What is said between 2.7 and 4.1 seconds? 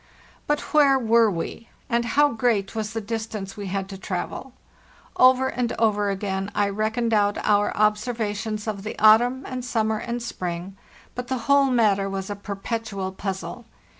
was the distance we had to